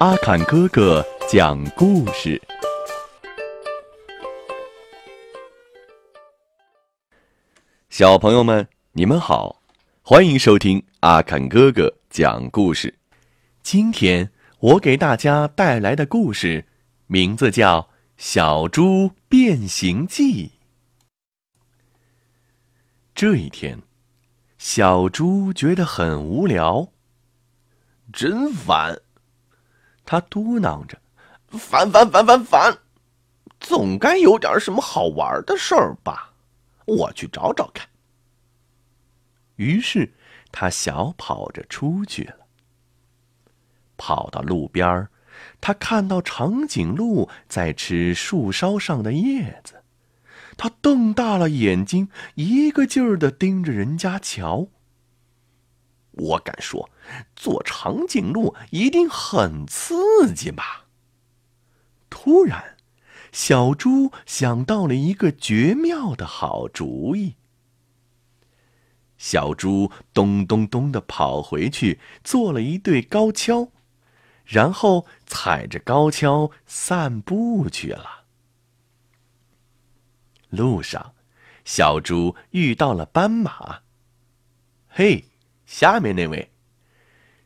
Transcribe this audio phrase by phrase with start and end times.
[0.00, 2.40] 阿坎哥哥讲故事。
[7.90, 9.60] 小朋友们，你们好，
[10.00, 12.98] 欢迎收听阿坎哥哥讲故事。
[13.62, 16.64] 今天我给大家带来的故事，
[17.06, 17.82] 名字叫
[18.16, 20.46] 《小猪变形记》。
[23.14, 23.82] 这一天，
[24.56, 26.88] 小猪觉得很无聊，
[28.10, 28.98] 真烦。
[30.10, 30.98] 他嘟囔着
[31.56, 32.76] ：“烦烦烦烦烦，
[33.60, 36.32] 总该有点什么好玩的事儿吧？
[36.84, 37.86] 我去找找看。”
[39.54, 40.12] 于是
[40.50, 42.38] 他小跑着出去了。
[43.96, 45.06] 跑到路边
[45.60, 49.84] 他看到长颈鹿在吃树梢上的叶子，
[50.56, 54.66] 他瞪大了眼睛，一个劲儿的盯着人家瞧。
[56.12, 56.90] 我敢说，
[57.36, 60.86] 做长颈鹿一定很刺激吧。
[62.08, 62.76] 突然，
[63.32, 67.36] 小猪想到了一个绝妙的好主意。
[69.16, 73.70] 小猪咚咚咚的跑回去，做了一对高跷，
[74.44, 78.24] 然后踩着高跷散步去了。
[80.48, 81.14] 路上，
[81.64, 83.82] 小猪遇到了斑马。
[84.88, 85.29] 嘿！
[85.70, 86.50] 下面那位，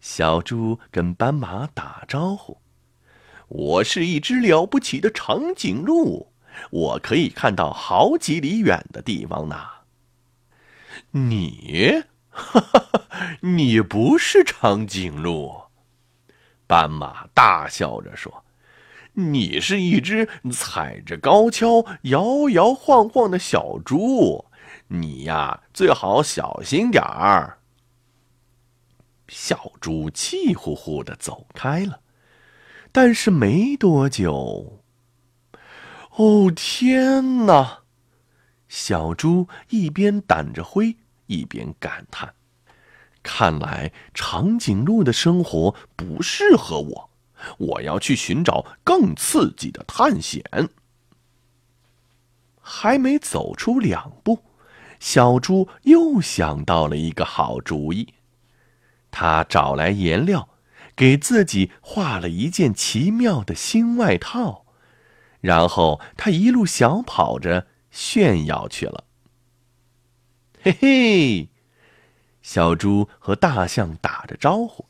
[0.00, 2.58] 小猪跟斑马打招呼
[3.46, 6.32] ：“我是一只了不起的长颈鹿，
[6.72, 9.56] 我可以看到好几里远的地方呢。”
[11.12, 13.04] 你，哈哈，
[13.40, 15.52] 你不是长颈鹿，
[16.66, 18.44] 斑马大笑着说
[19.14, 24.44] ：“你是一只踩着高跷摇摇晃晃的小猪，
[24.88, 27.54] 你呀，最好小心点儿。”
[29.28, 32.00] 小猪气呼呼的走开了，
[32.90, 34.82] 但是没多久，
[36.16, 37.80] 哦天哪！
[38.68, 42.34] 小猪一边掸着灰，一边感叹
[43.22, 47.10] ：“看来长颈鹿的生活不适合我，
[47.58, 50.42] 我要去寻找更刺激的探险。”
[52.60, 54.40] 还没走出两步，
[55.00, 58.12] 小猪又想到了一个好主意。
[59.10, 60.48] 他找来颜料，
[60.94, 64.64] 给自己画了一件奇妙的新外套，
[65.40, 69.04] 然后他一路小跑着炫耀去了。
[70.62, 71.48] 嘿嘿，
[72.42, 74.86] 小猪和大象打着招呼：“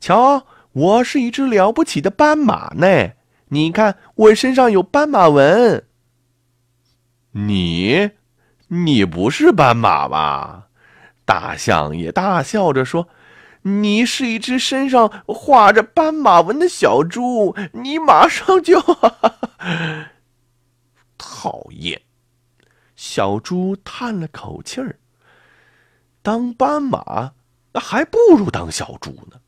[0.00, 3.12] 瞧，我是一只了不起的斑马呢！
[3.48, 5.86] 你看，我身上有斑马纹。”
[7.32, 8.10] 你，
[8.68, 10.68] 你不是斑马吧？
[11.24, 13.08] 大象也大笑着说。
[13.66, 18.80] 你是一只身上画着斑马纹的小猪，你马上就
[21.18, 22.00] 讨厌！
[22.94, 25.00] 小猪叹了口气儿。
[26.22, 27.32] 当斑马，
[27.74, 29.40] 还不如当小猪呢。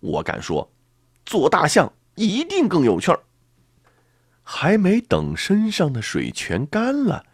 [0.00, 0.68] 我敢说，
[1.24, 3.20] 做大象一定更有趣儿。
[4.42, 7.24] 还没等身上的水全干了，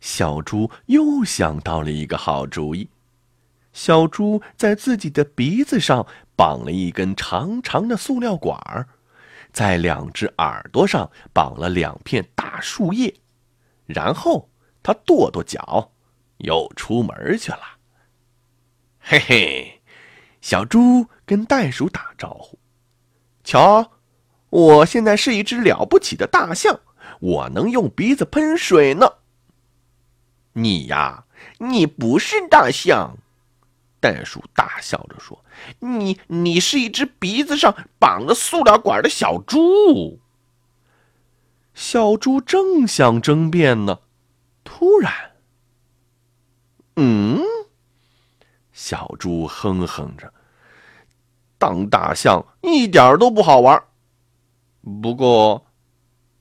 [0.00, 2.89] 小猪又想到了一个好主意。
[3.80, 8.86] 小猪在自己的鼻子上绑了一根长长的塑料管儿，
[9.54, 13.14] 在两只耳朵上绑了两片大树叶，
[13.86, 14.50] 然后
[14.82, 15.92] 他跺跺脚，
[16.36, 17.62] 又出门去了。
[18.98, 19.80] 嘿嘿，
[20.42, 22.58] 小猪跟袋鼠打招呼
[23.42, 23.92] ：“瞧，
[24.50, 26.80] 我现在是一只了不起的大象，
[27.20, 29.10] 我能用鼻子喷水呢。”
[30.52, 31.24] 你呀，
[31.60, 33.16] 你不是大象。
[34.00, 35.44] 袋鼠大笑着说
[35.78, 40.20] ：“你，你是一只鼻子上绑了塑料管的小猪。”
[41.74, 44.00] 小猪正想争辩呢，
[44.64, 45.12] 突然，
[46.96, 47.40] 嗯，
[48.72, 50.32] 小猪哼哼着
[51.58, 53.82] ：“当大象一点都不好玩。
[55.02, 55.66] 不过，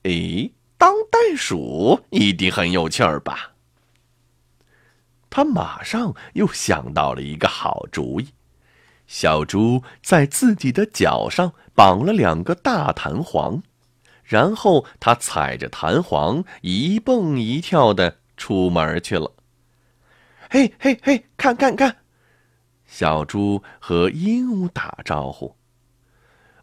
[0.04, 3.51] 哎，当袋鼠一定很有趣儿吧？”
[5.30, 8.30] 他马上又想到了一个好主意，
[9.06, 13.62] 小猪在自己的脚上绑了两个大弹簧，
[14.24, 19.31] 然后他踩着弹簧一蹦一跳的出门去了。
[20.50, 21.98] 嘿嘿嘿，看看看，
[22.88, 25.56] 小猪和鹦鹉打招呼：“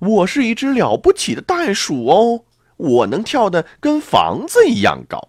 [0.01, 2.45] 我是一只了不起的袋鼠哦，
[2.77, 5.29] 我能跳得跟房子一样高。”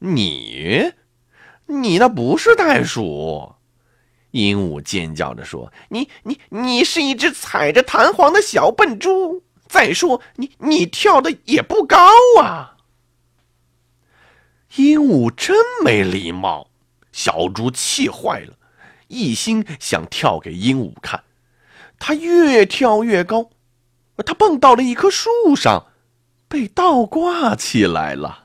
[0.00, 0.92] 你。
[1.66, 3.54] 你那不是袋鼠，
[4.32, 11.96] 鹦鹉尖叫着说：“你你你是一只踩着弹簧的小笨猪，再说，你你跳的也不高
[12.40, 12.76] 啊。
[14.76, 16.68] 鹦鹉真没礼貌，
[17.12, 18.54] 小猪气坏了，
[19.08, 21.24] 一心想跳给鹦鹉看。
[21.98, 23.50] 它越跳越高，
[24.26, 25.86] 它蹦到了一棵树上，
[26.48, 28.43] 被倒挂起来了。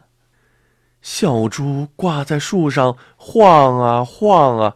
[1.11, 4.75] 小猪挂在树上晃啊晃啊，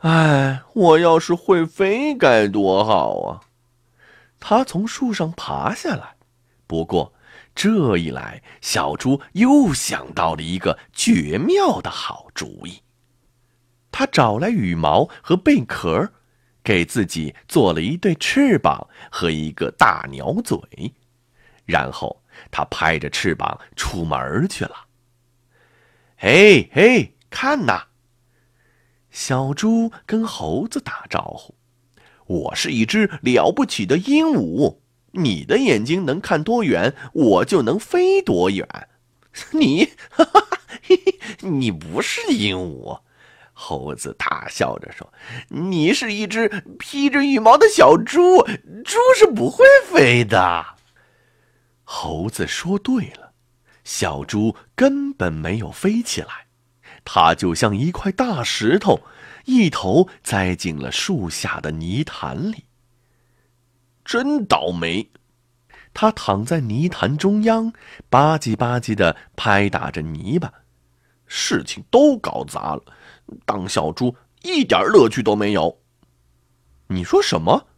[0.00, 3.40] 哎，我要是会飞该多好啊！
[4.38, 6.16] 它从树上爬下来，
[6.66, 7.14] 不过。
[7.54, 12.82] 这一来，小猪又想到了一个绝妙的好主意。
[13.90, 16.12] 他找来羽毛和贝壳，
[16.62, 20.60] 给自己做了一对翅膀和一个大鸟嘴，
[21.64, 24.76] 然后他拍着翅膀出门去了。
[26.24, 27.86] 嘿嘿，看呐！
[29.10, 31.56] 小猪跟猴子打招呼
[32.26, 34.78] ：“我是一只了不起的鹦鹉。”
[35.14, 38.64] 你的眼睛能看多远，我就能飞多远。
[39.50, 40.46] 你，哈哈，
[41.40, 43.00] 你不是鹦鹉。
[43.52, 45.12] 猴子大笑着说
[45.50, 46.48] ：“你是一只
[46.78, 48.44] 披着羽毛的小猪，
[48.84, 50.64] 猪是不会飞的。”
[51.82, 53.31] 猴子说对了，
[53.84, 56.46] 小猪根本没有飞起来，
[57.04, 59.00] 它就像一块大石头，
[59.44, 62.64] 一头栽进了树下的泥潭里。
[64.04, 65.10] 真倒霉！
[65.94, 67.72] 它躺在泥潭中央，
[68.08, 70.52] 吧唧吧唧的拍打着泥巴，
[71.26, 72.82] 事情都搞砸了。
[73.44, 75.78] 当小猪一点乐趣都没有。
[76.86, 77.68] 你说什么？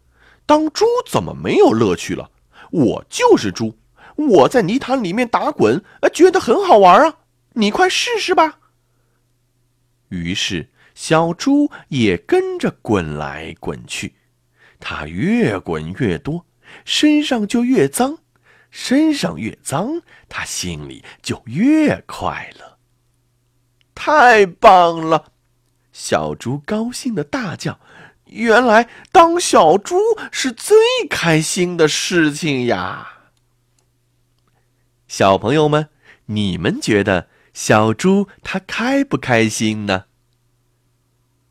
[0.46, 2.30] 当猪怎么没有乐趣了？
[2.70, 3.76] 我就是猪，
[4.16, 5.82] 我在泥潭里面打滚，
[6.12, 7.16] 觉得很好玩啊！
[7.54, 8.58] 你快试试吧。
[10.08, 14.14] 于是小猪也跟着滚来滚去。
[14.78, 16.44] 它越滚越多，
[16.84, 18.18] 身上就越脏，
[18.70, 22.78] 身上越脏，它心里就越快乐。
[23.94, 25.32] 太棒了！
[25.92, 27.78] 小猪高兴的大叫
[28.26, 29.96] ：“原来当小猪
[30.30, 30.76] 是最
[31.08, 33.12] 开心的事情呀！”
[35.16, 35.90] 小朋友们，
[36.26, 40.06] 你们觉得小猪它开不开心呢？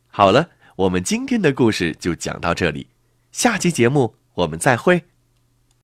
[0.08, 2.88] 好了，我们今天的故事就讲到这里。
[3.32, 5.04] 下期节目我们再会。